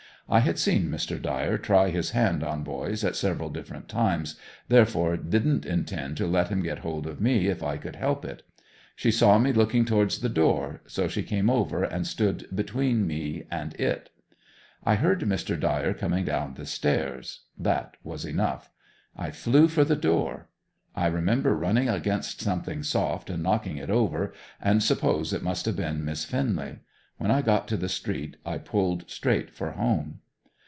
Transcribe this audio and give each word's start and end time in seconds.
I 0.29 0.39
had 0.39 0.57
seen 0.57 0.89
Mr. 0.89 1.21
Dyer 1.21 1.57
try 1.57 1.89
his 1.89 2.11
hand 2.11 2.41
on 2.41 2.63
boys, 2.63 3.03
at 3.03 3.17
several 3.17 3.49
different 3.49 3.89
times, 3.89 4.39
therefore 4.69 5.17
didn't 5.17 5.65
intend 5.65 6.15
to 6.17 6.25
let 6.25 6.47
him 6.47 6.61
get 6.63 6.79
hold 6.79 7.05
of 7.05 7.19
me 7.19 7.47
if 7.47 7.61
I 7.61 7.75
could 7.75 7.97
help 7.97 8.23
it. 8.23 8.41
She 8.95 9.11
saw 9.11 9.37
me 9.37 9.51
looking 9.51 9.83
towards 9.83 10.19
the 10.19 10.29
door, 10.29 10.79
so 10.85 11.09
she 11.09 11.21
came 11.21 11.49
over 11.49 11.83
and 11.83 12.07
stood 12.07 12.47
between 12.55 13.05
me 13.05 13.43
and 13.51 13.73
it. 13.73 14.09
I 14.85 14.95
heard 14.95 15.19
Mr. 15.19 15.59
Dyer 15.59 15.93
coming 15.93 16.23
down 16.23 16.53
the 16.53 16.65
stairs; 16.65 17.41
that 17.57 17.97
was 18.01 18.23
enough; 18.23 18.69
I 19.17 19.31
flew 19.31 19.67
for 19.67 19.83
the 19.83 19.97
door. 19.97 20.47
I 20.95 21.07
remember 21.07 21.57
running 21.57 21.89
against 21.89 22.39
something 22.39 22.83
soft 22.83 23.29
and 23.29 23.43
knocking 23.43 23.75
it 23.75 23.89
over 23.89 24.31
and 24.61 24.81
suppose 24.81 25.33
it 25.33 25.43
must 25.43 25.65
have 25.65 25.75
been 25.75 26.05
Miss 26.05 26.23
Finnely. 26.25 26.79
When 27.17 27.29
I 27.29 27.43
got 27.43 27.67
to 27.67 27.77
the 27.77 27.87
street 27.87 28.37
I 28.47 28.57
pulled 28.57 29.07
straight 29.11 29.51
for 29.51 29.71
home. 29.73 30.21